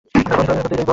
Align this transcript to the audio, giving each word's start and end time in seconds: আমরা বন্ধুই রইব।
আমরা 0.31 0.53
বন্ধুই 0.53 0.77
রইব। 0.77 0.89